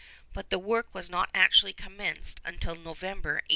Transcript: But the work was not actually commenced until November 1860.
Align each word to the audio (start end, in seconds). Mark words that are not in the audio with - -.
But 0.33 0.49
the 0.49 0.57
work 0.57 0.95
was 0.95 1.11
not 1.11 1.29
actually 1.35 1.73
commenced 1.73 2.41
until 2.43 2.73
November 2.73 3.33
1860. 3.45 3.49